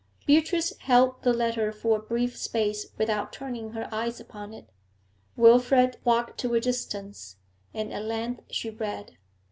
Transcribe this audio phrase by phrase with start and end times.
[0.25, 4.67] Beatrice held the letter for a brief space without turning her eyes upon it.
[5.35, 7.35] Wilfrid walked to a distance,
[7.71, 9.19] and at length she read.